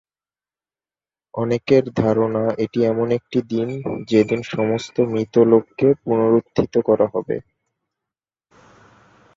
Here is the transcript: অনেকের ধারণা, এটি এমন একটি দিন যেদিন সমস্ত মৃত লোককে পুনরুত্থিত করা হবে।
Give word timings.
অনেকের 1.33 1.83
ধারণা, 1.95 2.43
এটি 2.57 2.79
এমন 2.85 3.07
একটি 3.17 3.39
দিন 3.51 3.69
যেদিন 4.09 4.39
সমস্ত 4.51 4.95
মৃত 5.11 5.35
লোককে 5.51 5.87
পুনরুত্থিত 6.03 6.73
করা 6.87 7.07
হবে। 7.13 7.35